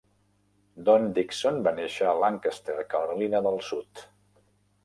[0.89, 4.07] Don Dixon va néixer a Lancaster, Carolina del Sud.